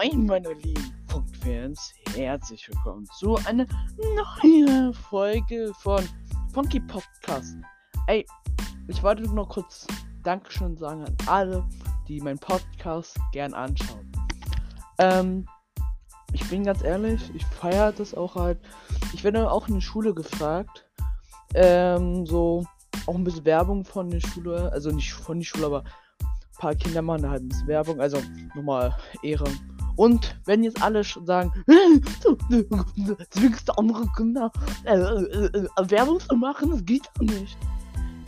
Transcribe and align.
Moin, 0.00 0.26
meine 0.26 0.52
lieben 0.52 0.94
Funkfans. 1.08 1.92
Herzlich 2.14 2.68
willkommen 2.68 3.04
zu 3.18 3.34
einer 3.46 3.66
neuen 4.44 4.94
Folge 4.94 5.72
von 5.80 6.08
Funky 6.54 6.78
Podcast. 6.78 7.56
Ey, 8.06 8.24
ich 8.86 9.02
wollte 9.02 9.24
nur 9.24 9.34
noch 9.34 9.48
kurz 9.48 9.88
Dankeschön 10.22 10.76
sagen 10.76 11.04
an 11.04 11.16
alle, 11.26 11.68
die 12.06 12.20
meinen 12.20 12.38
Podcast 12.38 13.18
gern 13.32 13.54
anschauen. 13.54 14.12
Ähm, 14.98 15.48
ich 16.32 16.48
bin 16.48 16.62
ganz 16.62 16.84
ehrlich, 16.84 17.34
ich 17.34 17.44
feiere 17.44 17.90
das 17.90 18.14
auch 18.14 18.36
halt. 18.36 18.60
Ich 19.14 19.24
werde 19.24 19.50
auch 19.50 19.66
in 19.66 19.74
der 19.74 19.80
Schule 19.80 20.14
gefragt. 20.14 20.88
Ähm, 21.54 22.24
so 22.24 22.64
auch 23.08 23.16
ein 23.16 23.24
bisschen 23.24 23.44
Werbung 23.44 23.84
von 23.84 24.10
der 24.10 24.20
Schule, 24.20 24.70
also 24.70 24.92
nicht 24.92 25.12
von 25.12 25.40
der 25.40 25.44
Schule, 25.44 25.66
aber 25.66 25.82
paar 26.58 26.74
Kinder 26.74 27.02
machen 27.02 27.22
da 27.22 27.30
halt 27.30 27.42
ein 27.42 27.48
bisschen 27.48 27.66
Werbung, 27.66 28.00
also 28.00 28.18
nochmal 28.54 28.94
Ehre. 29.22 29.44
Und 29.96 30.36
wenn 30.44 30.62
jetzt 30.62 30.80
alle 30.80 31.02
sagen, 31.02 31.52
du 31.66 33.16
zwingst 33.30 33.76
andere 33.76 34.06
Kinder 34.16 34.52
äh, 34.84 34.94
äh, 34.94 35.46
äh, 35.46 35.90
Werbung 35.90 36.20
zu 36.20 36.36
machen, 36.36 36.70
das 36.70 36.84
geht 36.84 37.10
doch 37.14 37.22
nicht. 37.22 37.58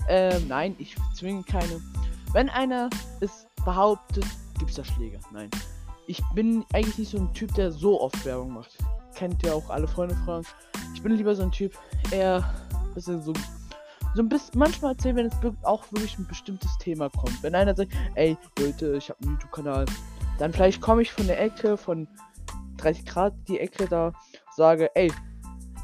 Ähm, 0.09 0.49
nein, 0.49 0.75
ich 0.79 0.97
zwinge 1.15 1.45
keine. 1.45 1.81
Wenn 2.33 2.49
einer 2.49 2.91
es 3.21 3.47
behauptet, 3.65 4.25
gibt 4.59 4.71
es 4.71 4.77
da 4.77 4.85
Schläge. 4.85 5.21
Nein. 5.33 5.51
Ich 6.09 6.21
bin 6.35 6.65
eigentlich 6.73 6.99
nicht 6.99 7.11
so 7.13 7.19
ein 7.19 7.33
Typ, 7.35 7.55
der 7.55 7.71
so 7.71 8.01
oft 8.01 8.25
Werbung 8.25 8.55
macht. 8.55 8.77
Kennt 9.15 9.41
ihr 9.45 9.55
auch 9.55 9.71
alle 9.71 9.87
Freunde 9.87 10.17
fragen. 10.25 10.45
Ich 10.95 11.03
bin 11.03 11.13
lieber 11.13 11.37
so 11.37 11.43
ein 11.43 11.53
Typ, 11.53 11.73
eher 12.11 12.53
bisschen 12.95 13.23
so 13.23 13.33
so 14.15 14.23
ein 14.23 14.29
bisschen 14.29 14.59
manchmal 14.59 14.93
erzählen, 14.93 15.17
wenn 15.17 15.27
es 15.27 15.35
auch 15.63 15.85
wirklich 15.93 16.19
ein 16.19 16.27
bestimmtes 16.27 16.77
Thema 16.79 17.09
kommt. 17.11 17.43
Wenn 17.43 17.55
einer 17.55 17.75
sagt, 17.75 17.93
ey 18.15 18.37
Leute, 18.59 18.97
ich 18.97 19.09
habe 19.09 19.21
einen 19.23 19.33
YouTube-Kanal, 19.33 19.87
dann 20.39 20.53
vielleicht 20.53 20.81
komme 20.81 21.03
ich 21.03 21.13
von 21.13 21.27
der 21.27 21.41
Ecke 21.41 21.77
von 21.77 22.09
30 22.79 23.07
Grad 23.07 23.35
die 23.47 23.61
Ecke 23.61 23.87
da, 23.87 24.13
sage, 24.57 24.91
ey, 24.95 25.13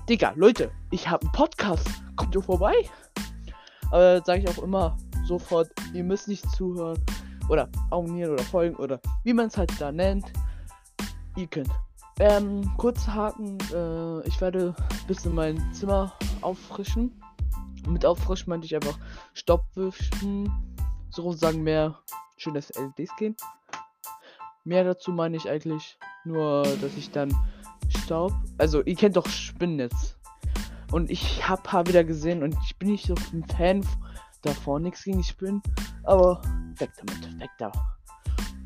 Digga, 0.09 0.33
Leute, 0.37 0.71
ich 0.91 1.09
habe 1.09 1.23
einen 1.23 1.33
Podcast, 1.33 1.89
kommt 2.17 2.35
ihr 2.35 2.43
vorbei? 2.43 2.75
Aber 3.91 4.23
sage 4.25 4.43
ich 4.43 4.49
auch 4.49 4.63
immer 4.63 4.97
sofort, 5.25 5.71
ihr 5.93 6.05
müsst 6.05 6.29
nicht 6.29 6.49
zuhören 6.53 6.99
oder 7.49 7.69
abonnieren 7.91 8.33
oder 8.33 8.45
folgen 8.45 8.77
oder 8.77 9.01
wie 9.25 9.33
man 9.33 9.47
es 9.47 9.57
halt 9.57 9.73
da 9.81 9.93
nennt. 9.93 10.33
Ihr 11.37 11.47
könnt. 11.47 11.71
Ähm, 12.19 12.73
kurz 12.79 13.07
Haken, 13.07 13.59
äh, 13.75 14.27
ich 14.27 14.41
werde 14.41 14.75
ein 14.79 15.07
bisschen 15.07 15.35
mein 15.35 15.73
Zimmer 15.73 16.13
auffrischen. 16.41 17.13
Mit 17.87 18.05
auffrischen 18.05 18.51
meinte 18.51 18.67
ich 18.67 18.75
einfach 18.75 18.99
Stopp 19.35 19.65
wischen. 19.75 20.51
Sozusagen 21.11 21.63
mehr 21.63 21.99
schönes 22.37 22.73
LEDs 22.75 23.15
gehen. 23.17 23.37
Mehr 24.65 24.85
dazu 24.85 25.13
meine 25.13 25.37
ich 25.37 25.49
eigentlich 25.49 25.99
nur, 26.25 26.63
dass 26.81 26.97
ich 26.97 27.11
dann 27.11 27.35
Staub. 27.89 28.33
Also, 28.59 28.83
ihr 28.83 28.97
kennt 28.97 29.17
doch 29.17 29.29
Spinnennetz. 29.29 30.17
Und 30.93 31.11
ich 31.11 31.49
hab 31.49 31.65
paar 31.65 31.87
wieder 31.87 32.05
gesehen 32.05 32.43
und 32.43 32.57
ich 32.65 32.77
bin 32.77 32.91
nicht 32.91 33.07
so 33.07 33.15
ein 33.33 33.45
Fan 33.57 33.87
davon. 34.43 34.83
Nichts 34.83 35.05
gegen 35.05 35.23
Spinnen. 35.23 35.63
Aber 36.05 36.41
weg 36.79 36.91
damit, 36.97 37.41
weg 37.41 37.51
da. 37.59 37.73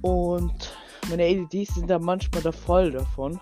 Und 0.02 0.74
meine 1.08 1.28
LEDs 1.28 1.74
sind 1.74 1.88
da 1.88 1.98
manchmal 1.98 2.42
da 2.42 2.52
voll 2.52 2.90
davon. 2.90 3.40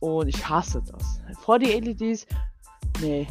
Und 0.00 0.28
ich 0.28 0.48
hasse 0.48 0.82
das. 0.82 1.20
Vor 1.40 1.58
die 1.58 1.72
LEDs, 1.72 2.26
nee, 3.00 3.26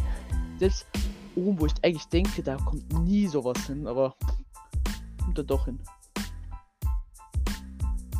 das 0.59 0.85
oben, 1.35 1.59
wo 1.59 1.65
ich 1.65 1.73
eigentlich 1.83 2.07
denke, 2.07 2.43
da 2.43 2.57
kommt 2.57 2.91
nie 3.03 3.27
sowas 3.27 3.65
hin, 3.65 3.87
aber 3.87 4.15
kommt 5.23 5.37
da 5.37 5.43
doch 5.43 5.65
hin. 5.65 5.79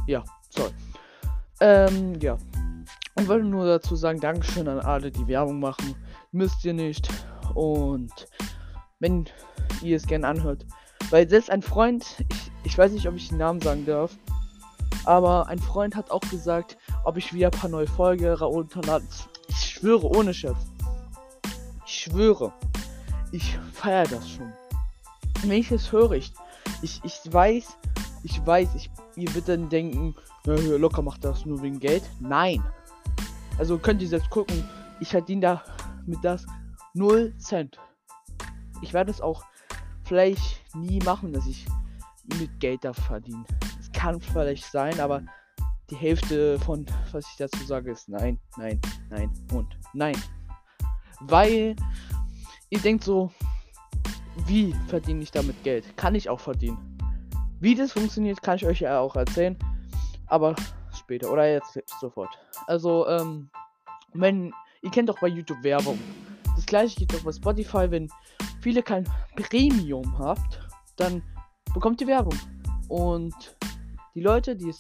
Ja, 0.08 0.24
sorry. 0.50 0.72
Ähm, 1.62 2.20
ja. 2.20 2.38
Ich 3.20 3.28
wollte 3.28 3.46
nur 3.46 3.66
dazu 3.66 3.96
sagen, 3.96 4.20
Dankeschön 4.20 4.68
an 4.68 4.80
alle, 4.80 5.12
die 5.12 5.28
Werbung 5.28 5.60
machen. 5.60 5.96
Müsst 6.32 6.64
ihr 6.64 6.74
nicht. 6.74 7.10
Und 7.54 8.28
wenn 9.00 9.26
ihr 9.82 9.98
es 9.98 10.08
gerne 10.08 10.28
anhört. 10.28 10.66
Weil 11.10 11.28
selbst 11.28 11.50
ein 11.50 11.62
Freund, 11.62 12.06
ich, 12.32 12.52
ich 12.64 12.78
weiß 12.78 12.92
nicht, 12.92 13.08
ob 13.08 13.16
ich 13.16 13.30
den 13.30 13.40
Namen 13.40 13.60
sagen 13.62 13.86
darf, 13.86 14.18
aber 15.06 15.48
ein 15.48 15.60
Freund 15.60 15.96
hat 15.96 16.12
auch 16.12 16.22
gesagt, 16.22 16.78
ob 17.04 17.18
ich 17.18 17.34
wieder 17.34 17.48
ein 17.48 17.60
paar 17.60 17.70
neue 17.70 17.88
Folgen 17.88 18.32
runterladen. 18.32 19.08
Ich 19.48 19.58
schwöre, 19.58 20.08
ohne 20.08 20.34
Scherz. 20.34 20.58
Ich 21.86 21.94
schwöre 21.94 22.54
ich 23.32 23.58
feiere 23.74 24.08
das 24.08 24.30
schon. 24.30 24.52
Wenn 25.42 25.52
ich 25.52 25.72
es 25.72 25.92
höre, 25.92 26.12
ich, 26.14 26.34
ich, 26.82 27.02
ich 27.04 27.22
weiß, 27.32 27.78
ich 28.24 28.46
weiß, 28.46 28.76
ich, 28.76 28.90
ihr 29.16 29.34
wird 29.34 29.48
dann 29.48 29.70
denken, 29.70 30.16
locker 30.46 31.02
macht 31.02 31.24
das 31.24 31.46
nur 31.46 31.62
wegen 31.62 31.80
Geld. 31.80 32.04
Nein. 32.20 32.64
Also 33.58 33.78
könnt 33.78 34.02
ihr 34.02 34.08
selbst 34.08 34.30
gucken, 34.30 34.64
ich 35.00 35.10
verdiene 35.10 35.42
da 35.42 35.64
mit 36.06 36.20
das 36.24 36.46
0 36.94 37.34
Cent. 37.38 37.80
Ich 38.82 38.94
werde 38.94 39.12
es 39.12 39.22
auch 39.22 39.44
vielleicht 40.06 40.62
nie 40.76 41.00
machen, 41.00 41.34
dass 41.34 41.46
ich 41.46 41.66
mit 42.40 42.60
Geld 42.60 42.84
da 42.84 42.94
verdiene. 42.94 43.44
Es 43.80 43.92
kann 43.92 44.20
vielleicht 44.22 44.66
sein, 44.66 45.00
aber 45.00 45.22
die 45.90 45.96
Hälfte 45.96 46.60
von 46.60 46.86
was 47.12 47.26
ich 47.32 47.38
dazu 47.38 47.64
sage 47.66 47.92
ist 47.92 48.10
nein, 48.10 48.40
nein, 48.58 48.80
nein 49.10 49.32
und 49.54 49.68
nein. 49.94 50.16
Weil 51.22 51.76
ihr 52.70 52.80
denkt 52.80 53.04
so, 53.04 53.32
wie 54.46 54.74
verdiene 54.88 55.22
ich 55.22 55.32
damit 55.32 55.62
Geld? 55.64 55.86
Kann 55.98 56.16
ich 56.16 56.30
auch 56.30 56.40
verdienen. 56.40 56.78
Wie 57.60 57.76
das 57.76 57.92
funktioniert, 57.92 58.42
kann 58.42 58.56
ich 58.56 58.66
euch 58.66 58.80
ja 58.80 59.00
auch 59.00 59.16
erzählen. 59.16 59.58
Aber 60.28 60.56
später 60.94 61.32
oder 61.32 61.52
jetzt 61.52 61.80
sofort. 62.00 62.30
Also, 62.68 63.08
ähm, 63.08 63.50
wenn, 64.14 64.54
ihr 64.82 64.92
kennt 64.92 65.10
doch 65.10 65.20
bei 65.20 65.28
YouTube 65.28 65.64
Werbung. 65.64 66.00
Das 66.56 66.66
gleiche 66.66 67.00
geht 67.00 67.16
auch 67.16 67.24
bei 67.24 67.32
Spotify, 67.32 67.90
wenn 67.90 68.10
viele 68.62 68.84
kein 68.84 69.06
Premium 69.36 70.18
habt, 70.18 70.60
dann 70.96 71.22
bekommt 71.74 72.02
ihr 72.02 72.08
Werbung. 72.08 72.38
Und 72.88 73.56
die 74.16 74.22
Leute, 74.22 74.56
die 74.56 74.70
es 74.70 74.78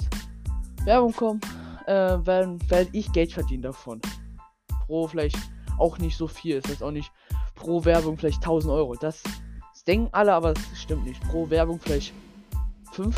Werbung 0.84 1.14
kommen, 1.14 1.42
äh, 1.86 1.94
werden, 2.26 2.60
werde 2.70 2.90
ich 2.94 3.12
Geld 3.12 3.32
verdienen 3.32 3.64
davon. 3.64 4.02
Pro 4.86 5.08
vielleicht 5.08 5.38
auch 5.78 5.98
nicht 5.98 6.18
so 6.18 6.28
viel. 6.28 6.58
Es 6.58 6.70
ist 6.70 6.84
auch 6.84 6.92
nicht 6.92 7.12
pro 7.60 7.86
Werbung 7.86 8.18
vielleicht 8.18 8.38
1000 8.38 8.74
Euro. 8.74 8.96
Das, 8.96 9.22
das 9.74 9.84
denken 9.84 10.10
alle, 10.12 10.34
aber 10.34 10.54
das 10.54 10.64
stimmt 10.76 11.06
nicht. 11.06 11.22
Pro 11.30 11.50
Werbung 11.50 11.80
vielleicht 11.80 12.14
5 12.94 13.16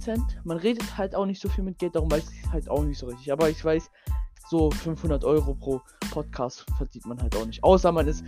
Cent. 0.00 0.40
Man 0.44 0.56
redet 0.56 0.98
halt 0.98 1.14
auch 1.14 1.26
nicht 1.26 1.40
so 1.40 1.48
viel 1.48 1.62
mit 1.62 1.78
Geld, 1.78 1.94
darum 1.94 2.10
weiß 2.10 2.24
ich 2.30 2.50
halt 2.50 2.68
auch 2.68 2.82
nicht 2.82 2.98
so 2.98 3.06
richtig. 3.06 3.32
Aber 3.32 3.48
ich 3.48 3.64
weiß, 3.64 3.88
so 4.48 4.70
500 4.70 5.24
Euro 5.24 5.54
pro 5.54 5.80
Podcast 6.10 6.66
verdient 6.76 7.06
man 7.06 7.22
halt 7.22 7.36
auch 7.36 7.46
nicht. 7.46 7.62
Außer 7.62 7.92
man 7.92 8.08
ist 8.08 8.24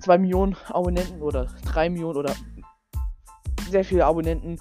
2 0.00 0.18
Millionen 0.18 0.56
Abonnenten 0.68 1.22
oder 1.22 1.46
3 1.64 1.90
Millionen 1.90 2.16
oder 2.16 2.34
sehr 3.70 3.84
viele 3.84 4.04
Abonnenten. 4.04 4.58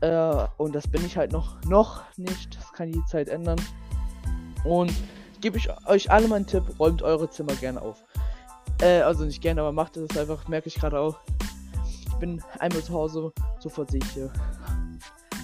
Äh, 0.00 0.46
und 0.56 0.74
das 0.74 0.88
bin 0.88 1.04
ich 1.04 1.16
halt 1.16 1.32
noch, 1.32 1.62
noch 1.64 2.02
nicht. 2.16 2.56
Das 2.56 2.72
kann 2.72 2.90
die 2.90 3.04
Zeit 3.04 3.28
ändern. 3.28 3.60
Und 4.64 4.92
gebe 5.40 5.58
ich 5.58 5.68
euch 5.86 6.10
alle 6.10 6.26
meinen 6.26 6.46
Tipp, 6.46 6.64
räumt 6.78 7.02
eure 7.02 7.28
Zimmer 7.28 7.54
gerne 7.56 7.82
auf. 7.82 8.02
Äh, 8.84 9.00
also 9.00 9.24
nicht 9.24 9.40
gerne, 9.40 9.62
aber 9.62 9.72
macht 9.72 9.96
es 9.96 10.14
einfach, 10.14 10.46
merke 10.46 10.68
ich 10.68 10.74
gerade 10.74 11.00
auch. 11.00 11.16
Ich 11.88 12.14
bin 12.16 12.42
einmal 12.58 12.82
zu 12.82 12.92
Hause, 12.92 13.32
sofort 13.58 13.90
sehe 13.90 14.00
ich 14.02 14.10
hier 14.10 14.30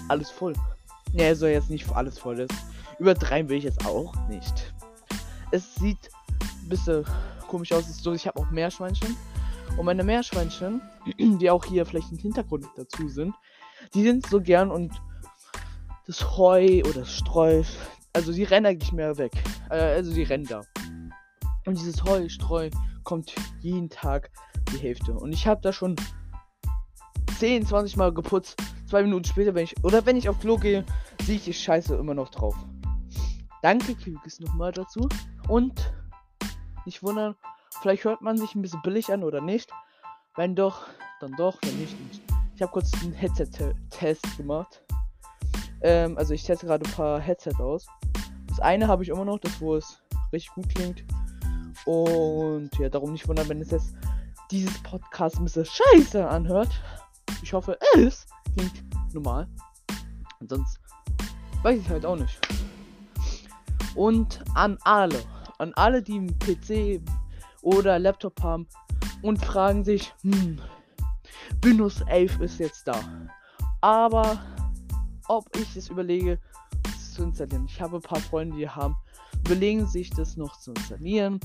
alles 0.09 0.29
voll. 0.29 0.53
Ne, 1.13 1.25
also 1.25 1.47
jetzt 1.47 1.71
nicht 1.71 1.89
alles 1.91 2.19
voll 2.19 2.41
ist. 2.41 2.53
Übertreiben 2.99 3.49
will 3.49 3.57
ich 3.57 3.63
jetzt 3.63 3.83
auch 3.83 4.13
nicht. 4.29 4.71
Es 5.49 5.73
sieht 5.73 5.97
ein 6.39 6.69
bisschen 6.69 7.03
komisch 7.47 7.71
aus. 7.71 7.85
so, 7.87 8.13
ich 8.13 8.27
habe 8.27 8.39
auch 8.39 8.51
Meerschweinchen. 8.51 9.17
Und 9.75 9.85
meine 9.85 10.03
Meerschweinchen, 10.03 10.79
die 11.17 11.49
auch 11.49 11.65
hier 11.65 11.87
vielleicht 11.87 12.11
im 12.11 12.19
Hintergrund 12.19 12.67
dazu 12.77 13.09
sind, 13.09 13.33
die 13.95 14.03
sind 14.03 14.27
so 14.27 14.39
gern 14.39 14.69
und 14.69 14.93
das 16.05 16.37
Heu 16.37 16.83
oder 16.83 16.99
das 16.99 17.11
Streu, 17.11 17.63
also 18.13 18.33
die 18.33 18.43
rennen 18.43 18.67
eigentlich 18.67 18.91
mehr 18.91 19.17
weg. 19.17 19.31
Äh, 19.71 19.95
also 19.95 20.13
die 20.13 20.23
rennen 20.23 20.45
da. 20.45 20.61
Und 21.65 21.79
dieses 21.79 22.03
Heu, 22.03 22.29
Streu, 22.29 22.69
kommt 23.03 23.33
jeden 23.61 23.89
Tag 23.89 24.31
die 24.71 24.77
Hälfte. 24.77 25.13
Und 25.13 25.33
ich 25.33 25.47
habe 25.47 25.61
da 25.61 25.73
schon 25.73 25.95
10, 27.39 27.65
20 27.65 27.97
Mal 27.97 28.13
geputzt. 28.13 28.61
Zwei 28.87 29.03
Minuten 29.03 29.25
später, 29.25 29.55
wenn 29.55 29.63
ich. 29.63 29.83
Oder 29.83 30.05
wenn 30.05 30.17
ich 30.17 30.29
auf 30.29 30.39
Klo 30.39 30.57
gehe, 30.57 30.85
sehe 31.23 31.35
ich 31.35 31.45
die 31.45 31.53
Scheiße 31.53 31.95
immer 31.95 32.13
noch 32.13 32.29
drauf. 32.29 32.55
Danke, 33.61 33.95
Kügis, 33.95 34.39
nochmal 34.39 34.71
dazu. 34.71 35.07
Und 35.47 35.93
nicht 36.85 37.03
wundern, 37.03 37.35
vielleicht 37.81 38.03
hört 38.03 38.21
man 38.21 38.37
sich 38.37 38.55
ein 38.55 38.61
bisschen 38.61 38.81
billig 38.81 39.11
an 39.11 39.23
oder 39.23 39.41
nicht. 39.41 39.71
Wenn 40.35 40.55
doch, 40.55 40.87
dann 41.19 41.33
doch, 41.33 41.57
wenn 41.63 41.77
nicht, 41.79 41.99
nicht. 42.07 42.21
Ich 42.55 42.61
habe 42.61 42.71
kurz 42.71 42.91
einen 43.01 43.13
Headset-Test 43.13 44.37
gemacht. 44.37 44.83
Ähm, 45.81 46.17
also 46.17 46.33
ich 46.33 46.43
teste 46.43 46.67
gerade 46.67 46.85
ein 46.85 46.93
paar 46.93 47.19
Headsets 47.19 47.59
aus. 47.59 47.87
Das 48.47 48.59
eine 48.59 48.87
habe 48.87 49.03
ich 49.03 49.09
immer 49.09 49.25
noch, 49.25 49.39
das 49.39 49.59
wo 49.61 49.75
es 49.75 50.01
richtig 50.31 50.53
gut 50.53 50.69
klingt. 50.69 51.03
Und 51.85 52.69
ja, 52.77 52.89
darum 52.89 53.13
nicht 53.13 53.27
wundern, 53.27 53.49
wenn 53.49 53.61
es 53.61 53.71
jetzt 53.71 53.93
dieses 54.51 54.81
Podcast 54.83 55.37
ein 55.37 55.45
bisschen 55.45 55.65
scheiße 55.65 56.27
anhört. 56.27 56.69
Ich 57.41 57.53
hoffe, 57.53 57.77
es 57.95 58.25
klingt 58.55 58.83
normal. 59.13 59.47
Sonst 60.47 60.79
weiß 61.63 61.79
ich 61.79 61.89
halt 61.89 62.05
auch 62.05 62.17
nicht. 62.17 62.39
Und 63.95 64.41
an 64.55 64.77
alle, 64.83 65.21
an 65.57 65.73
alle, 65.75 66.01
die 66.01 66.17
einen 66.17 66.39
PC 66.39 67.01
oder 67.61 67.99
Laptop 67.99 68.41
haben 68.41 68.67
und 69.21 69.43
fragen 69.43 69.83
sich, 69.83 70.13
hm, 70.23 70.59
Windows 71.61 72.01
11 72.07 72.39
ist 72.39 72.59
jetzt 72.59 72.87
da. 72.87 72.99
Aber 73.81 74.39
ob 75.27 75.45
ich 75.57 75.75
es 75.75 75.89
überlege, 75.89 76.39
es 76.87 77.13
zu 77.13 77.23
installieren. 77.23 77.65
Ich 77.67 77.81
habe 77.81 77.97
ein 77.97 78.01
paar 78.01 78.19
Freunde, 78.19 78.57
die 78.57 78.67
haben, 78.67 78.95
überlegen 79.45 79.85
sich 79.85 80.09
das 80.09 80.37
noch 80.37 80.59
zu 80.59 80.71
installieren. 80.71 81.39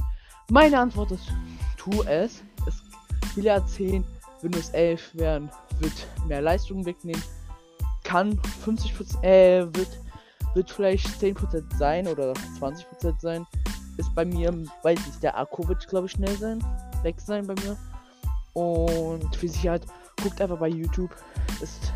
Meine 0.51 0.79
Antwort 0.79 1.11
ist, 1.11 1.33
tu 1.77 2.03
es. 2.03 2.43
es 2.67 2.83
viele 3.35 3.51
erzählen, 3.51 4.05
Windows 4.43 4.71
11 4.71 5.17
werden, 5.17 5.51
wird 5.81 6.07
mehr 6.29 6.41
Leistung 6.41 6.85
wegnehmen. 6.87 7.23
Kann 8.05 8.39
50%, 8.65 9.25
äh, 9.25 9.65
wird, 9.75 9.89
wird 10.55 10.71
vielleicht 10.71 11.07
10% 11.21 11.65
sein 11.77 12.07
oder 12.07 12.33
20% 12.61 13.21
sein. 13.21 13.45
Ist 13.97 14.15
bei 14.15 14.25
mir, 14.25 14.53
weiß 14.83 15.01
ich, 15.09 15.19
der 15.21 15.37
Akku 15.37 15.67
wird, 15.67 15.89
glaube 15.89 16.07
ich, 16.07 16.13
schnell 16.13 16.37
sein. 16.37 16.65
Weg 17.03 17.21
sein 17.21 17.47
bei 17.47 17.55
mir. 17.55 17.77
Und 18.53 19.35
für 19.35 19.49
Sicherheit, 19.49 19.85
guckt 20.23 20.41
einfach 20.41 20.59
bei 20.59 20.69
YouTube. 20.69 21.11
Ist 21.61 21.93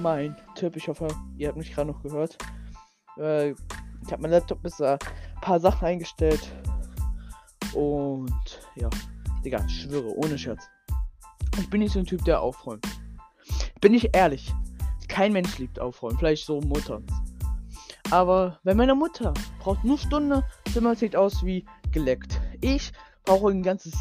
mein 0.00 0.36
Tipp. 0.56 0.74
Ich 0.76 0.88
hoffe, 0.88 1.06
ihr 1.38 1.48
habt 1.48 1.58
mich 1.58 1.72
gerade 1.72 1.92
noch 1.92 2.02
gehört. 2.02 2.36
Äh, 3.18 3.50
ich 3.50 4.12
habe 4.12 4.22
mein 4.22 4.32
Laptop 4.32 4.62
bis 4.62 4.80
ein 4.80 4.98
paar 5.40 5.60
Sachen 5.60 5.86
eingestellt. 5.86 6.52
Und 7.76 8.58
ja, 8.74 8.88
Digga, 9.44 9.62
ich 9.66 9.82
schwöre, 9.82 10.16
ohne 10.16 10.38
Scherz. 10.38 10.66
Ich 11.58 11.68
bin 11.68 11.80
nicht 11.80 11.92
so 11.92 11.98
ein 11.98 12.06
Typ, 12.06 12.24
der 12.24 12.40
aufräumt. 12.40 12.86
Bin 13.82 13.92
ich 13.92 14.16
ehrlich. 14.16 14.50
Kein 15.08 15.34
Mensch 15.34 15.58
liebt 15.58 15.78
aufräumen. 15.78 16.16
Vielleicht 16.18 16.46
so 16.46 16.62
Mutter. 16.62 17.02
Aber 18.10 18.58
wenn 18.62 18.78
meine 18.78 18.94
Mutter 18.94 19.34
braucht 19.58 19.84
nur 19.84 19.98
Stunde, 19.98 20.42
Zimmer 20.72 20.94
sieht 20.94 21.14
aus 21.16 21.44
wie 21.44 21.66
geleckt. 21.92 22.40
Ich 22.62 22.92
brauche 23.24 23.50
ein 23.50 23.62
ganzes 23.62 23.92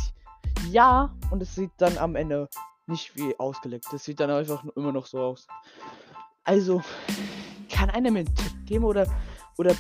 Jahr 0.72 1.14
und 1.30 1.42
es 1.42 1.54
sieht 1.54 1.72
dann 1.78 1.98
am 1.98 2.16
Ende 2.16 2.48
nicht 2.88 3.18
wie 3.18 3.38
ausgeleckt. 3.38 3.88
Das 3.92 4.06
sieht 4.06 4.22
dann 4.22 4.30
einfach 4.30 4.64
immer 4.78 4.94
noch 4.94 5.06
so 5.06 5.20
aus. 5.20 5.48
Also, 6.46 6.82
kann 7.70 7.90
einer 7.90 8.10
mir 8.10 8.20
einen 8.20 8.36
Tipp 8.36 8.54
geben 8.66 8.86
oder, 8.86 9.06
oder 9.58 9.76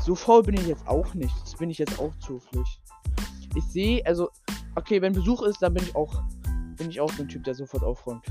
so 0.00 0.14
faul 0.14 0.42
bin 0.42 0.56
ich 0.56 0.66
jetzt 0.66 0.86
auch 0.86 1.14
nicht. 1.14 1.34
Das 1.42 1.54
bin 1.56 1.70
ich 1.70 1.78
jetzt 1.78 1.98
auch 1.98 2.14
zufällig. 2.18 2.81
Ich 3.54 3.64
sehe, 3.64 4.04
also, 4.06 4.30
okay, 4.76 5.00
wenn 5.02 5.12
Besuch 5.12 5.42
ist, 5.42 5.60
dann 5.62 5.74
bin 5.74 5.84
ich 5.84 5.94
auch, 5.94 6.22
bin 6.76 6.90
ich 6.90 7.00
auch 7.00 7.12
so 7.12 7.22
ein 7.22 7.28
Typ, 7.28 7.44
der 7.44 7.54
sofort 7.54 7.82
aufräumt. 7.82 8.24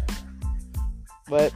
Weil 1.28 1.52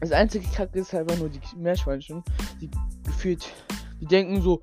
das 0.00 0.12
einzige 0.12 0.46
Kacke 0.48 0.78
ist 0.78 0.92
halt 0.92 1.18
nur 1.18 1.28
die 1.28 1.40
Meerschweinchen, 1.56 2.22
die 2.60 2.70
gefühlt, 3.04 3.52
die 4.00 4.06
denken 4.06 4.40
so, 4.40 4.62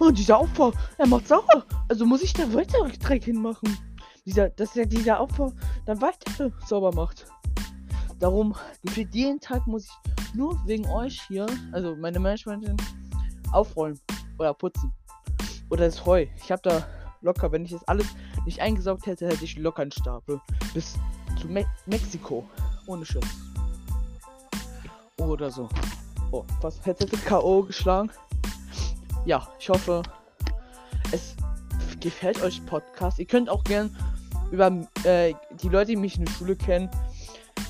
oh, 0.00 0.10
dieser 0.10 0.40
Opfer, 0.40 0.72
er 0.98 1.06
macht 1.06 1.28
sauer, 1.28 1.64
also 1.88 2.04
muss 2.06 2.22
ich 2.22 2.32
da 2.32 2.52
weiter 2.52 2.88
Dreck 3.00 3.24
hinmachen 3.24 3.76
dieser, 4.24 4.48
dass 4.50 4.76
er 4.76 4.86
dieser 4.86 5.20
Opfer 5.20 5.52
dann 5.86 6.00
weiter 6.00 6.50
sauber 6.66 6.92
macht. 6.94 7.26
Darum, 8.18 8.54
gefühlt 8.82 9.14
jeden 9.14 9.40
Tag 9.40 9.66
muss 9.66 9.84
ich 9.84 10.34
nur 10.34 10.58
wegen 10.66 10.86
euch 10.86 11.20
hier, 11.28 11.46
also 11.72 11.94
meine 11.96 12.18
Meerschweinchen, 12.18 12.76
aufräumen 13.52 14.00
oder 14.38 14.54
putzen. 14.54 14.92
Oder 15.70 15.86
das 15.86 16.04
Heu. 16.04 16.26
Ich 16.36 16.50
habe 16.52 16.62
da 16.62 16.86
locker, 17.20 17.50
wenn 17.52 17.64
ich 17.64 17.72
das 17.72 17.86
alles 17.88 18.06
nicht 18.44 18.60
eingesaugt 18.60 19.06
hätte, 19.06 19.26
hätte 19.26 19.44
ich 19.44 19.56
locker 19.56 19.82
einen 19.82 19.92
Stapel. 19.92 20.40
Bis 20.72 20.94
zu 21.40 21.48
Me 21.48 21.64
Mexiko. 21.86 22.48
Ohne 22.86 23.04
Schiss. 23.04 23.24
Oder 25.18 25.50
so. 25.50 25.68
Oh, 26.30 26.44
was 26.60 26.84
hätte 26.84 27.06
K.O. 27.06 27.62
geschlagen? 27.62 28.10
Ja, 29.24 29.48
ich 29.58 29.68
hoffe, 29.68 30.02
es 31.12 31.34
gefällt 32.00 32.42
euch 32.42 32.64
Podcast. 32.66 33.18
Ihr 33.18 33.26
könnt 33.26 33.48
auch 33.48 33.64
gern 33.64 33.96
über 34.50 34.70
äh, 35.04 35.34
die 35.62 35.68
Leute, 35.68 35.92
die 35.92 35.96
mich 35.96 36.18
in 36.18 36.26
der 36.26 36.32
Schule 36.32 36.56
kennen, 36.56 36.90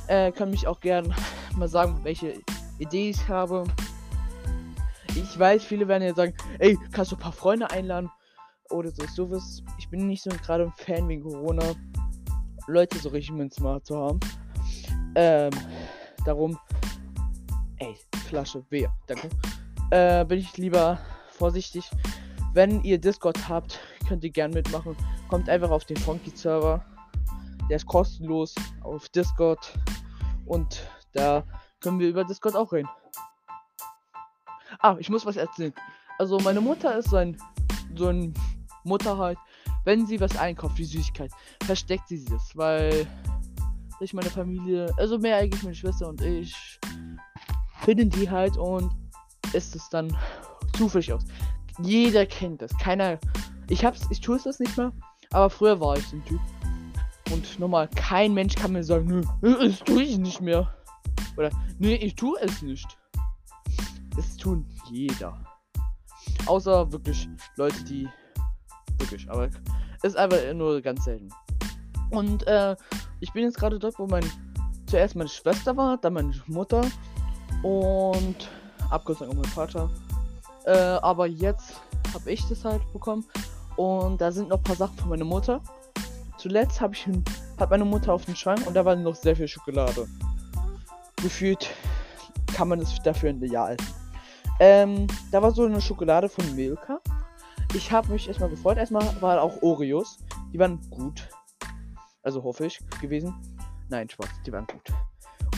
äh, 0.08 0.32
können 0.32 0.50
mich 0.50 0.67
auch 0.67 0.81
gern 0.81 1.14
mal 1.56 1.69
sagen, 1.69 2.00
welche 2.02 2.40
Idee 2.79 3.11
ich 3.11 3.29
habe. 3.29 3.64
Ich 5.16 5.38
weiß, 5.38 5.64
viele 5.64 5.87
werden 5.87 6.02
ja 6.02 6.14
sagen, 6.14 6.34
ey, 6.58 6.76
kannst 6.93 7.12
du 7.12 7.16
ein 7.16 7.20
paar 7.20 7.32
Freunde 7.32 7.70
einladen? 7.70 8.11
Oder 8.70 8.90
so 8.90 9.06
sowas. 9.14 9.62
Ich 9.78 9.88
bin 9.88 10.06
nicht 10.06 10.22
so 10.22 10.31
gerade 10.31 10.64
ein 10.64 10.72
Fan 10.72 11.08
wegen 11.08 11.22
Corona. 11.22 11.62
Leute 12.66 12.99
so 12.99 13.11
richtig 13.11 13.34
mit 13.34 13.55
Smart 13.55 13.87
zu 13.87 13.96
haben. 13.96 14.20
Ähm, 15.14 15.50
darum. 16.25 16.58
Ey, 17.78 17.96
Flasche, 18.26 18.64
wer? 18.70 18.93
Danke. 19.06 19.28
Äh, 19.90 20.25
bin 20.25 20.38
ich 20.38 20.56
lieber 20.56 20.99
vorsichtig. 21.31 21.88
Wenn 22.52 22.82
ihr 22.82 22.99
Discord 22.99 23.49
habt, 23.49 23.81
könnt 24.08 24.25
ihr 24.25 24.31
gern 24.31 24.50
mitmachen. 24.50 24.96
Kommt 25.28 25.49
einfach 25.49 25.70
auf 25.70 25.84
den 25.84 25.96
Funky 25.99 26.31
Server. 26.34 26.84
Der 27.69 27.76
ist 27.76 27.87
kostenlos 27.87 28.55
auf 28.82 29.08
Discord. 29.11 29.75
Und 30.46 30.88
da 31.12 31.44
können 31.81 31.99
wir 31.99 32.08
über 32.08 32.25
Discord 32.25 32.56
auch 32.56 32.72
reden. 32.72 32.88
Ah, 34.85 34.97
ich 34.99 35.09
muss 35.09 35.25
was 35.25 35.39
erzählen. 35.39 35.73
Also 36.19 36.39
meine 36.41 36.61
Mutter 36.61 36.99
ist 36.99 37.09
so 37.09 37.17
ein, 37.17 37.39
so 37.97 38.09
ein 38.09 38.35
Mutter 38.85 39.17
halt. 39.17 39.39
Wenn 39.87 40.05
sie 40.05 40.21
was 40.21 40.37
einkauft, 40.37 40.77
wie 40.77 40.85
Süßigkeit, 40.85 41.31
versteckt 41.65 42.07
sie 42.09 42.23
das, 42.27 42.55
weil 42.55 43.07
ich 44.01 44.13
meine 44.13 44.29
Familie, 44.29 44.93
also 44.99 45.19
mehr 45.19 45.39
eigentlich 45.39 45.63
meine 45.63 45.75
Schwester 45.75 46.07
und 46.07 46.21
ich, 46.21 46.79
finden 47.81 48.11
die 48.11 48.29
halt 48.29 48.59
und 48.59 48.91
ist 49.55 49.75
es 49.75 49.89
dann 49.89 50.15
zufällig 50.77 51.15
aus. 51.15 51.25
Jeder 51.81 52.27
kennt 52.27 52.61
das. 52.61 52.77
Keiner. 52.77 53.19
Ich 53.71 53.87
hab's, 53.87 54.03
ich 54.11 54.21
tue 54.21 54.37
es 54.37 54.43
das 54.43 54.61
nicht 54.61 54.77
mehr. 54.77 54.93
Aber 55.31 55.49
früher 55.49 55.81
war 55.81 55.97
ich 55.97 56.07
so 56.07 56.17
ein 56.17 56.25
Typ. 56.27 56.41
Und 57.33 57.59
nochmal, 57.59 57.89
kein 57.89 58.35
Mensch 58.35 58.55
kann 58.55 58.73
mir 58.73 58.85
sagen, 58.85 59.07
nö, 59.07 59.23
das 59.67 59.79
tue 59.79 60.03
ich 60.03 60.19
nicht 60.19 60.43
mehr. 60.43 60.75
Oder, 61.39 61.49
nee, 61.79 61.95
ich 61.95 62.17
tue 62.17 62.39
es 62.43 62.61
nicht. 62.61 62.99
Das 64.15 64.37
tun 64.37 64.67
jeder. 64.91 65.39
Außer 66.47 66.91
wirklich 66.93 67.29
Leute, 67.57 67.83
die. 67.85 68.09
Wirklich, 68.99 69.29
aber 69.31 69.49
ist 70.03 70.17
einfach 70.17 70.39
nur 70.55 70.81
ganz 70.81 71.05
selten. 71.05 71.29
Und 72.11 72.47
äh, 72.47 72.77
ich 73.21 73.33
bin 73.33 73.45
jetzt 73.45 73.59
gerade 73.59 73.79
dort, 73.79 73.99
wo 73.99 74.07
mein 74.07 74.25
zuerst 74.87 75.17
meine 75.17 75.29
Schwester 75.29 75.76
war, 75.76 75.97
dann 75.99 76.12
meine 76.12 76.33
Mutter 76.47 76.83
und 77.62 78.49
Abkürzung 78.91 79.29
auch 79.29 79.35
mein 79.35 79.45
Vater. 79.45 79.91
Äh, 80.67 80.73
aber 80.76 81.26
jetzt 81.26 81.81
habe 82.12 82.31
ich 82.31 82.47
das 82.49 82.64
halt 82.64 82.83
bekommen. 82.93 83.25
Und 83.76 84.21
da 84.21 84.31
sind 84.31 84.50
noch 84.50 84.62
paar 84.62 84.76
Sachen 84.76 84.97
von 84.97 85.09
meiner 85.09 85.25
Mutter. 85.25 85.61
Zuletzt 86.38 86.81
habe 86.81 86.95
ich 86.95 87.09
hat 87.59 87.71
meine 87.71 87.85
Mutter 87.85 88.12
auf 88.12 88.25
dem 88.25 88.35
Schrank 88.35 88.67
und 88.67 88.75
da 88.75 88.85
war 88.85 88.95
noch 88.95 89.14
sehr 89.14 89.35
viel 89.35 89.49
Schokolade. 89.49 90.07
Gefühlt 91.17 91.71
kann 92.55 92.69
man 92.69 92.81
es 92.81 92.95
dafür 93.03 93.31
ein 93.31 93.43
Jahr 93.43 93.73
essen. 93.73 94.03
Ähm, 94.61 95.06
da 95.30 95.42
war 95.42 95.50
so 95.50 95.64
eine 95.64 95.80
Schokolade 95.80 96.28
von 96.28 96.54
Milka. 96.54 97.00
Ich 97.75 97.90
habe 97.90 98.12
mich 98.12 98.28
erstmal 98.28 98.50
gefreut. 98.50 98.78
Erstmal 98.78 99.04
waren 99.20 99.38
auch 99.38 99.62
Oreos. 99.62 100.18
Die 100.52 100.58
waren 100.58 100.80
gut. 100.90 101.28
Also 102.23 102.42
hoffe 102.42 102.66
ich 102.66 102.78
gewesen. 103.00 103.34
Nein, 103.88 104.08
Spaß. 104.08 104.28
Die 104.46 104.52
waren 104.52 104.66
gut. 104.66 104.92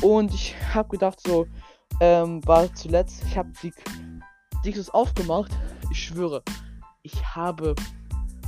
Und 0.02 0.32
ich 0.34 0.54
habe 0.74 0.88
gedacht 0.88 1.20
so, 1.26 1.46
ähm, 2.00 2.46
war 2.46 2.72
zuletzt, 2.74 3.22
ich 3.24 3.36
habe 3.36 3.50
die 3.62 3.72
Dings 4.64 4.90
aufgemacht. 4.90 5.52
Ich 5.90 6.04
schwöre, 6.04 6.42
ich 7.02 7.24
habe 7.34 7.74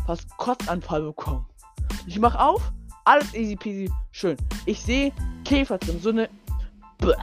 fast 0.06 0.28
Kotzanfall 0.36 1.02
bekommen. 1.02 1.46
Ich 2.06 2.18
mach 2.18 2.34
auf, 2.34 2.72
alles 3.04 3.32
easy 3.34 3.56
peasy, 3.56 3.90
schön. 4.10 4.36
Ich 4.66 4.82
sehe 4.82 5.12
Käfer 5.44 5.78
drin, 5.78 6.00
so 6.00 6.10
eine. 6.10 6.28
Bäh. 6.98 7.14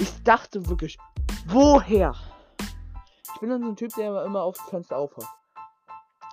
Ich 0.00 0.22
dachte 0.22 0.66
wirklich, 0.68 0.96
woher? 1.46 2.14
Ich 3.34 3.40
bin 3.40 3.50
dann 3.50 3.62
so 3.62 3.68
ein 3.68 3.76
Typ, 3.76 3.94
der 3.94 4.24
immer 4.24 4.42
auf 4.42 4.56
das 4.56 4.68
Fenster 4.68 4.96
aufhat. 4.96 5.26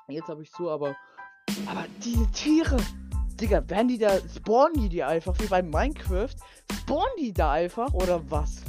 Jetzt 0.07 0.27
habe 0.27 0.43
ich 0.43 0.51
zu, 0.51 0.69
aber. 0.69 0.95
Aber 1.65 1.85
diese 2.03 2.29
Tiere, 2.31 2.77
Digga, 3.39 3.67
werden 3.69 3.87
die 3.87 3.97
da. 3.97 4.17
Spawnen 4.35 4.73
die 4.75 4.89
die 4.89 5.03
einfach 5.03 5.37
wie 5.39 5.47
bei 5.47 5.61
Minecraft? 5.61 6.35
Spawnen 6.71 7.15
die 7.19 7.33
da 7.33 7.51
einfach 7.51 7.93
oder 7.93 8.21
was? 8.29 8.63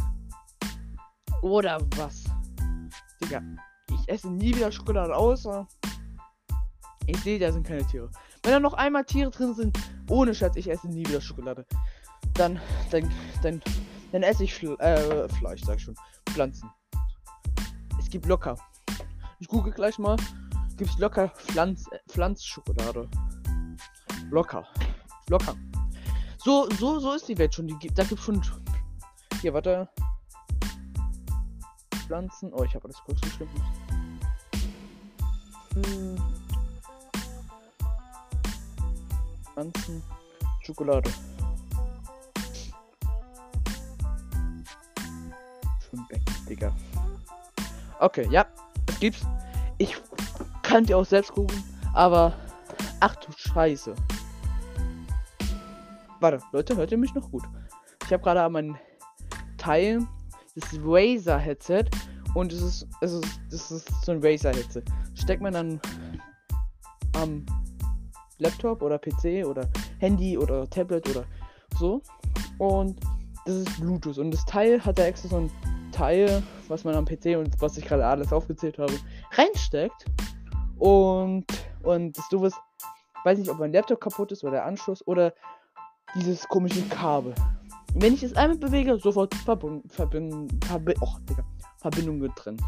Oder 1.43 1.81
was? 1.97 2.25
Digga, 3.21 3.43
ich 3.91 4.09
esse 4.09 4.31
nie 4.31 4.55
wieder 4.55 4.71
Schokolade 4.73 5.15
außer. 5.15 5.67
Ich 7.07 7.19
sehe, 7.21 7.39
da 7.39 7.53
sind 7.53 7.67
keine 7.67 7.85
Tiere. 7.87 8.11
Wenn 8.43 8.53
da 8.53 8.61
noch 8.61 8.75
einmal 8.75 9.05
Tiere 9.05 9.31
drin 9.31 9.55
sind, 9.55 9.77
ohne 10.09 10.35
Schatz, 10.35 10.57
ich 10.57 10.71
esse 10.71 10.89
nie 10.89 11.07
wieder 11.07 11.21
Schokolade. 11.21 11.67
Dann, 12.35 12.61
dann, 12.91 13.11
dann, 13.43 13.63
dann 14.13 14.23
esse 14.23 14.45
ich 14.45 14.55
Fle 14.55 14.79
äh, 14.79 15.29
Fleisch, 15.29 15.63
sag 15.65 15.77
ich 15.77 15.83
schon. 15.83 15.97
Pflanzen. 16.33 16.71
Es 17.99 18.09
gibt 18.09 18.27
locker. 18.27 18.57
Ich 19.39 19.49
google 19.49 19.73
gleich 19.73 19.99
mal. 19.99 20.17
Gibt's 20.79 20.99
locker 20.99 21.29
Pflanz, 21.29 21.87
äh, 21.93 21.99
Pflanzschokolade. 22.09 23.09
Locker. 24.31 24.67
Locker. 25.29 25.55
So, 26.39 26.69
so, 26.79 26.99
so 27.01 27.13
ist 27.13 27.29
die 27.29 27.37
Welt 27.37 27.55
schon. 27.55 27.67
Die, 27.67 27.89
da 27.89 28.05
gibt's 28.05 28.25
schon. 28.25 28.41
Hier, 29.43 29.53
warte. 29.53 29.89
Pflanzen. 32.07 32.53
Oh, 32.55 32.65
ich 32.65 32.75
habe 32.75 32.85
alles 32.85 32.97
kurz 33.05 33.21
geschrieben. 33.21 33.51
Hm. 35.75 36.17
Pflanzen. 39.53 40.03
Schokolade. 40.63 41.11
Schwimmbecken, 45.93 46.47
Digga. 46.49 46.73
Okay, 48.01 48.27
ja, 48.31 48.47
das 48.87 48.99
gibt's. 48.99 49.27
Ich 49.79 49.95
kann 50.63 50.85
dir 50.85 50.97
auch 50.97 51.05
selbst 51.05 51.33
gucken, 51.33 51.63
aber 51.93 52.33
ach 53.01 53.15
du 53.17 53.31
Scheiße. 53.37 53.95
Warte, 56.21 56.41
Leute, 56.53 56.77
hört 56.77 56.93
ihr 56.93 56.99
mich 56.99 57.15
noch 57.15 57.31
gut? 57.31 57.43
Ich 58.05 58.13
habe 58.13 58.23
gerade 58.23 58.49
mein 58.49 58.79
Teil, 59.59 60.07
das 60.55 60.65
Razer 60.83 61.39
Headset 61.39 61.85
und 62.35 62.53
es 62.53 62.63
ist, 62.63 62.87
es 63.01 63.13
ist, 63.13 63.41
das 63.51 63.71
ist 63.71 64.05
so 64.05 64.13
ein 64.13 64.21
Razer 64.23 64.53
Headset. 64.53 64.85
Steckt 65.15 65.43
man 65.43 65.53
dann 65.53 65.81
am 67.15 67.45
Laptop 68.39 68.83
oder 68.83 68.99
PC 68.99 69.45
oder 69.47 69.69
Handy 69.99 70.39
oder 70.39 70.69
Tablet 70.71 71.09
oder 71.11 71.25
so 71.79 72.01
und 72.59 72.99
das 73.45 73.57
ist 73.57 73.81
Bluetooth 73.81 74.19
und 74.19 74.31
das 74.31 74.45
Teil 74.45 74.83
hat 74.85 74.99
da 74.99 75.05
extra 75.05 75.29
so 75.29 75.37
ein 75.37 75.51
Teil, 75.93 76.43
was 76.69 76.85
man 76.85 76.95
am 76.95 77.05
PC 77.05 77.37
und 77.39 77.61
was 77.61 77.77
ich 77.77 77.85
gerade 77.85 78.07
alles 78.07 78.33
aufgezählt 78.33 78.79
habe, 78.79 78.95
reinsteckt 79.33 80.07
und 80.79 81.47
und 81.83 82.17
das 82.17 82.29
du 82.31 82.41
wirst, 82.41 82.57
weiß 83.25 83.39
nicht, 83.39 83.51
ob 83.51 83.59
mein 83.59 83.73
Laptop 83.73 84.01
kaputt 84.01 84.33
ist 84.33 84.43
oder 84.43 84.53
der 84.53 84.67
Anschluss 84.67 85.07
oder 85.07 85.35
dieses 86.15 86.47
komische 86.49 86.83
Kabel. 86.89 87.35
Wenn 87.95 88.15
ich 88.15 88.23
es 88.23 88.35
einmal 88.35 88.59
bewege, 88.59 88.99
sofort 88.99 89.35
Verbund, 89.35 89.93
Verbind, 89.93 90.65
Verbi 90.65 90.95
oh, 91.01 91.17
Digga, 91.29 91.45
Verbindung 91.79 92.21
getrennt. 92.21 92.63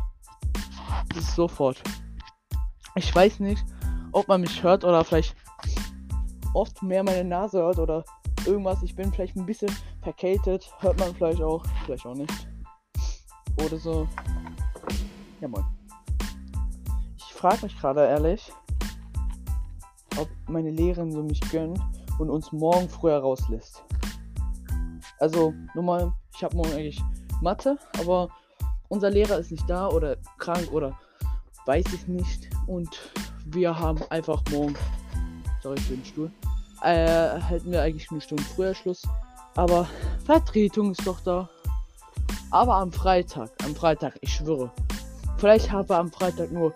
Das 1.09 1.19
ist 1.19 1.35
sofort. 1.35 1.83
Ich 2.95 3.15
weiß 3.15 3.41
nicht, 3.41 3.65
ob 4.13 4.29
man 4.29 4.43
mich 4.43 4.63
hört 4.63 4.85
oder 4.85 5.03
vielleicht 5.05 5.35
oft 6.53 6.83
mehr 6.83 7.03
meine 7.03 7.25
Nase 7.25 7.59
hört 7.59 7.79
oder 7.79 8.05
irgendwas. 8.47 8.83
Ich 8.83 8.95
bin 8.95 9.13
vielleicht 9.13 9.37
ein 9.37 9.47
bisschen 9.47 9.75
verkältet. 10.03 10.71
Hört 10.81 10.99
man 10.99 11.15
vielleicht 11.15 11.43
auch. 11.43 11.65
Vielleicht 11.85 12.07
auch 12.07 12.15
nicht. 12.15 12.49
Oder 13.57 13.79
so. 13.79 14.09
Ja, 15.41 15.49
moin. 15.49 15.65
Ich 17.19 17.33
frage 17.35 17.65
mich 17.65 17.79
gerade 17.79 18.07
ehrlich, 18.07 18.53
ob 20.19 20.29
meine 20.49 20.71
Lehrerin 20.71 21.13
so 21.13 21.23
mich 21.23 21.41
gönnt 21.51 21.79
und 22.19 22.31
uns 22.31 22.53
morgen 22.53 22.89
früher 22.89 23.19
rauslässt. 23.19 23.83
Also, 25.19 25.55
nochmal, 25.75 26.13
ich 26.35 26.43
habe 26.43 26.57
morgen 26.57 26.73
eigentlich 26.73 27.03
Mathe, 27.41 27.79
aber 28.01 28.29
unser 28.89 29.11
Lehrer 29.11 29.39
ist 29.39 29.51
nicht 29.51 29.69
da 29.69 29.89
oder 29.89 30.17
krank 30.39 30.73
oder 30.73 30.99
weiß 31.67 31.85
ich 31.95 32.07
nicht. 32.07 32.49
Und 32.67 33.13
wir 33.47 33.79
haben 33.79 34.03
einfach 34.11 34.43
morgen, 34.51 34.75
sorry 35.63 35.81
für 35.81 35.95
den 35.95 36.05
Stuhl, 36.05 36.31
äh, 36.83 37.41
hätten 37.41 37.71
wir 37.71 37.83
eigentlich 37.83 38.11
eine 38.11 38.21
Stunde 38.21 38.43
früher 38.43 38.75
Schluss. 38.75 39.03
Aber 39.57 39.89
Vertretung 40.25 40.91
ist 40.91 41.07
doch 41.07 41.21
da. 41.21 41.49
Aber 42.55 42.77
am 42.77 42.93
Freitag, 42.93 43.51
am 43.65 43.75
Freitag, 43.75 44.17
ich 44.21 44.33
schwöre. 44.33 44.71
Vielleicht 45.39 45.73
haben 45.73 45.89
wir 45.89 45.99
am 45.99 46.13
Freitag 46.13 46.53
nur 46.53 46.73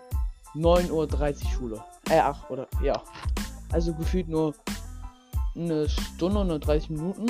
9.30 0.53 0.91
Uhr 0.91 1.51
Schule. 1.51 1.83
Äh, 2.09 2.19
ach, 2.19 2.49
oder, 2.49 2.67
ja. 2.83 3.01
Also 3.71 3.93
gefühlt 3.93 4.27
nur 4.27 4.53
eine 5.55 5.87
Stunde 5.87 6.41
und 6.41 6.59
30 6.59 6.89
Minuten. 6.89 7.27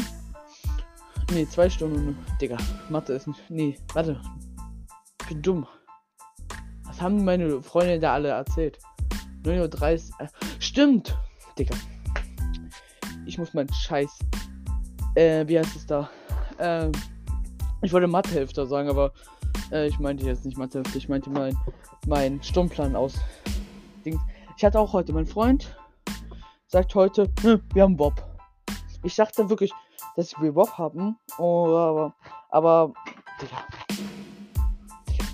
Ne, 1.32 1.48
zwei 1.48 1.70
Stunden. 1.70 2.18
Digga, 2.41 2.58
Mathe 2.89 3.13
ist 3.13 3.27
nicht. 3.27 3.39
Nee, 3.50 3.77
warte. 3.94 4.20
Ich 5.22 5.27
bin 5.27 5.44
dumm. 5.44 5.68
Was 6.86 7.00
haben 7.00 7.24
meine 7.24 7.62
Freunde 7.62 8.00
da 8.00 8.15
alle 8.15 8.29
erzählt? 8.29 8.79
9.30 9.44 10.10
Uhr. 10.10 10.22
Äh, 10.25 10.27
stimmt! 10.58 11.15
Digga. 11.56 11.75
Ich 13.27 13.38
muss 13.38 13.53
meinen 13.53 13.72
Scheiß. 13.72 14.18
Äh, 15.13 15.48
wie 15.48 15.60
heißt 15.60 15.75
es 15.75 15.86
da? 15.86 16.10
Ähm. 16.58 16.91
Ich 17.81 17.93
wollte 17.93 18.07
Mathehälfte 18.07 18.65
sagen, 18.65 18.89
aber 18.89 19.13
äh, 19.71 19.88
ich 19.88 20.00
meinte 20.00 20.25
jetzt 20.25 20.45
nicht 20.45 20.57
Mathehälfte. 20.57 20.98
Ich 20.98 21.09
meinte 21.09 21.29
mein, 21.29 21.57
mein 22.07 22.43
Stundenplan 22.43 22.95
aus. 22.95 23.13
Ich 24.03 24.65
hatte 24.65 24.79
auch 24.79 24.93
heute 24.93 25.13
meinen 25.13 25.27
Freund 25.27 25.75
sagt 26.69 26.93
heute, 26.93 27.31
hm, 27.41 27.62
wir 27.74 27.83
haben 27.83 27.98
Bob. 27.98 28.24
Ich 29.03 29.15
dachte 29.15 29.50
wirklich, 29.50 29.71
dass 30.15 30.33
wir 30.39 30.51
Bob 30.51 30.71
haben. 30.77 31.17
Oh, 31.39 31.65
aber, 31.65 32.13
aber, 32.50 32.93
Digga. 33.41 33.57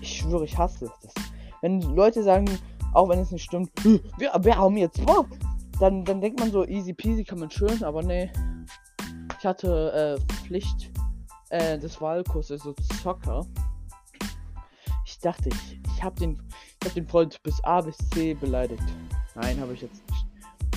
Ich 0.01 0.19
schwöre, 0.19 0.45
ich 0.45 0.57
hasse 0.57 0.89
das. 1.03 1.13
Wenn 1.61 1.81
Leute 1.81 2.23
sagen, 2.23 2.47
auch 2.93 3.09
wenn 3.09 3.19
es 3.19 3.31
nicht 3.31 3.43
stimmt, 3.43 3.69
hm, 3.81 3.99
wir, 4.17 4.31
wir 4.41 4.57
haben 4.57 4.77
jetzt 4.77 5.05
Bob, 5.05 5.27
dann, 5.79 6.05
dann 6.05 6.21
denkt 6.21 6.39
man 6.39 6.51
so, 6.51 6.65
easy 6.65 6.93
peasy 6.93 7.25
kann 7.25 7.39
man 7.39 7.51
schön, 7.51 7.83
aber 7.83 8.01
nee. 8.01 8.31
Ich 9.37 9.45
hatte 9.45 10.17
äh, 10.17 10.33
Pflicht 10.45 10.89
äh, 11.49 11.77
des 11.77 11.99
Wahlkurses, 12.01 12.63
so 12.63 12.73
Zocker. 13.01 13.45
Ich 15.05 15.19
dachte, 15.19 15.49
ich, 15.49 15.79
ich 15.95 16.03
habe 16.03 16.19
den, 16.19 16.41
hab 16.83 16.93
den 16.93 17.07
Freund 17.07 17.41
bis 17.43 17.63
A 17.63 17.81
bis 17.81 17.97
C 18.09 18.33
beleidigt. 18.33 18.83
Nein, 19.35 19.59
habe 19.59 19.73
ich 19.73 19.81
jetzt 19.81 20.01
nicht. 20.09 20.25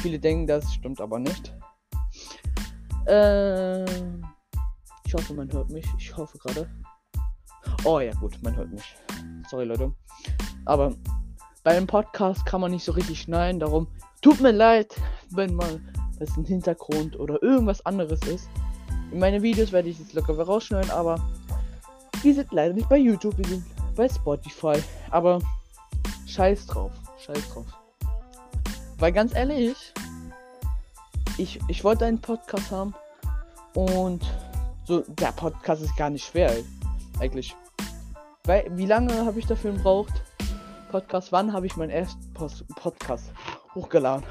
Viele 0.01 0.19
denken, 0.19 0.47
das 0.47 0.73
stimmt 0.75 1.01
aber 1.01 1.19
nicht. 1.19 1.55
Äh, 3.07 3.85
ich 5.05 5.15
hoffe, 5.15 5.35
man 5.35 5.51
hört 5.53 5.71
mich. 5.71 5.87
Ich 5.99 6.15
hoffe 6.17 6.37
gerade. 6.39 6.69
Oh 7.85 8.01
ja, 8.01 8.13
gut, 8.15 8.39
man 8.43 8.55
hört 8.55 8.71
mich. 8.71 8.97
Sorry, 9.49 9.65
Leute. 9.65 9.93
Aber 10.67 10.95
bei 11.65 11.77
einem 11.77 11.87
Podcast 11.87 12.45
kann 12.45 12.61
man 12.61 12.71
nicht 12.71 12.85
so 12.85 12.93
richtig 12.93 13.23
schneiden. 13.23 13.61
Darum 13.61 13.89
tut 14.21 14.41
mir 14.41 14.53
leid, 14.53 14.95
wenn 15.31 15.55
mal 15.55 15.81
das 16.19 16.37
ein 16.37 16.45
Hintergrund 16.45 17.19
oder 17.19 17.43
irgendwas 17.43 17.85
anderes 17.87 18.21
ist. 18.23 18.49
In 19.11 19.19
meine 19.19 19.43
Videos 19.43 19.73
werde 19.73 19.89
ich 19.89 19.99
es 20.01 20.13
locker 20.13 20.39
rausschneiden, 20.39 20.91
aber 20.91 21.19
wir 22.23 22.35
sind 22.35 22.53
leider 22.53 22.75
nicht 22.75 22.89
bei 22.89 22.99
YouTube, 22.99 23.39
wir 23.39 23.47
sind 23.47 23.65
bei 23.95 24.09
Spotify. 24.09 24.83
Aber 25.11 25.41
scheiß 26.27 26.67
drauf, 26.67 26.93
scheiß 27.25 27.49
drauf. 27.51 27.67
Weil 28.99 29.13
ganz 29.13 29.35
ehrlich, 29.35 29.77
ich, 31.39 31.61
ich 31.69 31.85
wollte 31.85 32.05
einen 32.05 32.21
Podcast 32.21 32.71
haben 32.71 32.95
und 33.75 34.25
so, 34.85 35.01
der 35.07 35.33
Podcast 35.33 35.83
ist 35.83 35.97
gar 35.97 36.11
nicht 36.11 36.27
schwer, 36.27 36.53
eigentlich. 37.21 37.55
Weil, 38.45 38.67
wie 38.77 38.87
lange 38.87 39.25
habe 39.25 39.39
ich 39.39 39.47
dafür 39.47 39.73
gebraucht? 39.73 40.23
Podcast, 40.91 41.33
wann 41.33 41.53
habe 41.53 41.67
ich 41.67 41.77
meinen 41.77 41.91
ersten 41.91 42.33
Post 42.33 42.67
Podcast 42.69 43.31
hochgeladen? 43.75 44.25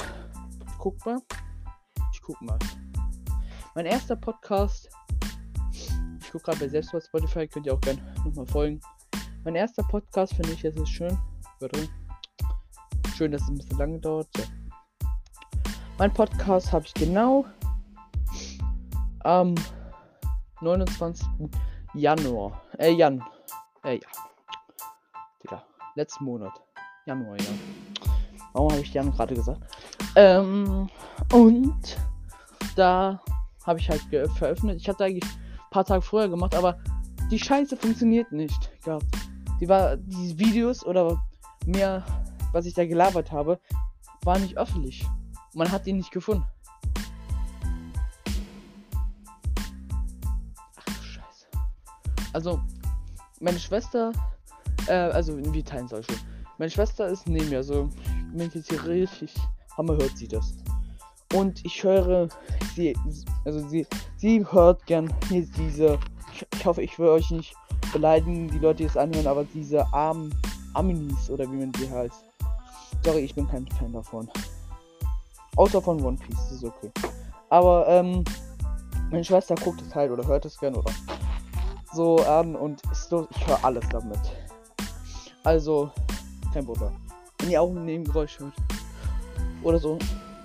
Guck 0.80 1.06
mal. 1.06 1.20
Ich 2.12 2.22
guck 2.22 2.42
mal. 2.42 2.58
Mein 3.78 3.86
erster 3.86 4.16
Podcast. 4.16 4.90
Ich 5.72 6.32
gucke 6.32 6.46
gerade 6.46 6.58
bei 6.62 6.68
selbst 6.68 6.92
bei 6.92 7.00
Spotify, 7.00 7.48
könnt 7.48 7.68
ihr 7.68 7.76
auch 7.76 7.82
gerne 7.82 8.02
nochmal 8.26 8.48
folgen. 8.48 8.82
Mein 9.44 9.54
erster 9.54 9.84
Podcast 9.84 10.34
finde 10.34 10.54
ich, 10.54 10.64
jetzt 10.64 10.80
ist 10.80 10.90
schön. 10.90 11.16
Schön, 13.16 13.32
dass 13.32 13.44
es 13.44 13.50
ein 13.50 13.54
bisschen 13.54 13.78
lange 13.78 14.00
dauert. 14.00 14.28
So. 14.36 14.42
Mein 16.00 16.12
Podcast 16.12 16.72
habe 16.74 16.88
ich 16.88 16.94
genau 16.96 17.46
am 19.20 19.54
29. 20.62 21.28
Januar. 21.94 22.60
Äh, 22.80 22.94
Jan. 22.94 23.24
Äh, 23.84 24.00
ja. 24.00 24.08
Digga. 25.44 25.64
Letzten 25.94 26.26
Monat. 26.26 26.64
Januar, 27.06 27.38
ja. 27.38 27.46
Warum 28.54 28.72
habe 28.72 28.82
ich 28.82 28.92
Jan 28.92 29.12
gerade 29.12 29.36
gesagt? 29.36 29.62
Ähm, 30.16 30.90
und 31.32 31.98
da 32.76 33.22
habe 33.68 33.80
ich 33.80 33.90
halt 33.90 34.02
veröffentlicht. 34.38 34.82
Ich 34.82 34.90
hatte 34.90 35.04
eigentlich 35.04 35.24
ein 35.26 35.70
paar 35.70 35.86
Tage 35.86 36.02
vorher 36.02 36.30
gemacht, 36.30 36.56
aber 36.56 36.80
die 37.30 37.38
Scheiße 37.38 37.76
funktioniert 37.76 38.32
nicht 38.32 38.72
gehabt. 38.84 39.06
Die 39.60 39.68
war, 39.68 39.98
die 39.98 40.40
Videos 40.40 40.86
oder 40.86 41.22
mehr, 41.66 42.04
was 42.54 42.66
ich 42.66 42.74
da 42.74 42.86
gelabert 42.86 43.32
habe, 43.32 43.60
war 44.24 44.40
nicht 44.40 44.58
öffentlich. 44.58 45.06
Man 45.54 45.70
hat 45.70 45.86
ihn 45.86 45.98
nicht 45.98 46.12
gefunden. 46.12 46.46
Ach 50.76 50.86
du 50.86 51.04
Scheiße. 51.04 51.48
Also, 52.32 52.62
meine 53.42 53.60
Schwester, 53.60 54.14
äh, 54.88 54.94
also 54.94 55.38
wie 55.54 55.64
teilen 55.64 55.88
soll 55.88 56.04
schon. 56.04 56.16
Meine 56.58 56.72
Schwester 56.72 57.08
ist 57.08 57.28
neben 57.28 57.50
mir, 57.50 57.58
also 57.58 57.90
wenn 58.34 58.48
ich 58.48 58.56
jetzt 58.56 58.70
hier 58.70 58.84
richtig 58.86 59.34
hammer 59.78 59.96
hört 59.96 60.18
sie 60.18 60.28
das. 60.28 60.56
Und 61.34 61.64
ich 61.66 61.84
höre 61.84 62.30
sie, 62.76 62.96
also 63.46 63.68
sie, 63.68 63.86
sie 64.16 64.46
hört 64.50 64.86
gern 64.86 65.14
diese, 65.30 66.00
ich, 66.54 66.66
hoffe, 66.66 66.82
ich 66.82 66.98
will 66.98 67.10
euch 67.10 67.30
nicht 67.32 67.54
beleidigen, 67.92 68.48
die 68.50 68.60
Leute, 68.60 68.78
die 68.78 68.86
es 68.86 68.98
anhören, 68.98 69.28
aber 69.28 69.44
diese 69.44 69.86
armen 69.94 70.34
Aminis 70.74 71.30
oder 71.30 71.52
wie 71.52 71.58
man 71.58 71.72
die 71.74 71.90
heißt. 71.90 72.24
Sorry, 73.04 73.20
ich 73.20 73.36
bin 73.36 73.48
kein 73.48 73.68
Fan 73.68 73.94
davon. 73.94 74.30
Außer 75.56 75.82
von 75.82 76.04
One 76.04 76.18
Piece, 76.18 76.52
ist 76.52 76.64
okay. 76.64 76.92
Aber, 77.50 77.88
ähm, 77.88 78.24
meine 79.10 79.24
Schwester 79.24 79.56
guckt 79.56 79.82
es 79.82 79.96
halt 79.96 80.12
oder 80.12 80.26
hört 80.28 80.46
es 80.46 80.60
gern 80.60 80.76
oder 80.76 80.92
so 81.94 82.18
an 82.26 82.56
und 82.56 82.82
ist 82.92 83.10
so, 83.10 83.28
ich 83.32 83.48
höre 83.48 83.64
alles 83.64 83.86
damit. 83.90 84.20
Also, 85.44 85.92
kein 86.54 86.68
Wunder. 86.68 86.92
Wenn 87.40 87.52
ihr 87.52 87.62
auch 87.62 87.70
ein 87.70 87.86
Nebengeräusch 87.86 88.40
hört. 88.40 88.54
Oder 89.64 89.80
so. 89.80 89.98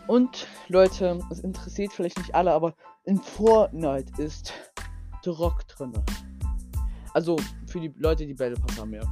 Und 0.06 0.46
Leute, 0.68 1.20
es 1.30 1.40
interessiert 1.40 1.92
vielleicht 1.92 2.18
nicht 2.18 2.34
alle, 2.34 2.52
aber 2.52 2.74
in 3.04 3.18
Fortnite 3.18 4.20
ist 4.20 4.52
Rock 5.26 5.66
drin. 5.68 5.92
Also 7.14 7.36
für 7.66 7.80
die 7.80 7.92
Leute, 7.98 8.26
die 8.26 8.34
Battle 8.34 8.56
Pass 8.56 8.78
haben, 8.78 8.92
ja. 8.92 9.02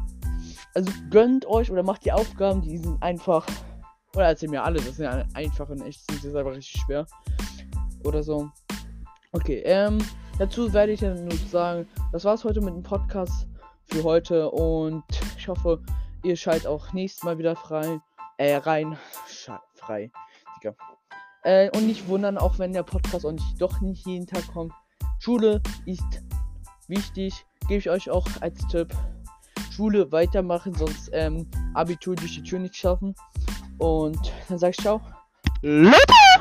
Also 0.75 0.91
gönnt 1.11 1.47
euch 1.47 1.71
oder 1.71 1.83
macht 1.83 2.05
die 2.05 2.13
Aufgaben, 2.13 2.63
die 2.63 2.79
sind 2.79 3.03
einfach. 3.03 3.47
Oder 4.15 4.27
erzählt 4.27 4.51
mir 4.51 4.65
alle, 4.65 4.81
das 4.81 4.97
sind 4.97 5.05
ja 5.05 5.25
einfach 5.35 5.69
und 5.69 5.83
echt 5.83 6.11
sind 6.11 6.25
das 6.25 6.35
einfach 6.35 6.53
richtig 6.53 6.81
schwer. 6.83 7.07
Oder 8.05 8.23
so. 8.23 8.51
Okay, 9.33 9.63
ähm, 9.65 9.99
dazu 10.39 10.73
werde 10.73 10.93
ich 10.93 11.01
dann 11.01 11.25
nur 11.25 11.37
sagen, 11.49 11.87
das 12.13 12.25
war's 12.25 12.43
heute 12.43 12.61
mit 12.61 12.75
dem 12.75 12.83
Podcast 12.83 13.47
für 13.87 14.03
heute 14.03 14.51
und 14.51 15.05
ich 15.37 15.47
hoffe, 15.47 15.81
ihr 16.25 16.37
schaltet 16.37 16.67
auch 16.67 16.93
nächstes 16.93 17.23
Mal 17.23 17.39
wieder 17.39 17.55
frei. 17.55 18.01
Äh, 18.39 18.57
rein. 18.57 18.97
Sche 19.29 19.61
frei. 19.75 20.11
Digga. 20.61 20.75
Äh, 21.43 21.71
und 21.77 21.87
nicht 21.87 22.07
wundern, 22.09 22.39
auch 22.39 22.59
wenn 22.59 22.73
der 22.73 22.83
Podcast 22.83 23.25
auch 23.25 23.33
nicht, 23.33 23.61
doch 23.61 23.81
nicht 23.81 24.07
jeden 24.07 24.27
Tag 24.27 24.47
kommt. 24.53 24.73
Schule 25.19 25.63
ist 25.87 26.23
wichtig. 26.89 27.47
Gebe 27.69 27.79
ich 27.79 27.91
euch 27.91 28.11
auch 28.11 28.27
als 28.41 28.67
Tipp. 28.69 28.89
Schule 29.71 30.11
weitermachen, 30.13 30.75
sonst 30.75 31.11
ähm, 31.13 31.49
Abitur 31.75 32.17
durch 32.17 32.35
die 32.35 32.43
Tür 32.43 32.59
nicht 32.59 32.77
schaffen. 32.77 33.15
Und 33.79 34.33
dann 34.49 34.59
sag 34.59 34.71
ich 34.71 34.77
ciao. 34.77 35.01
Leute! 35.63 36.40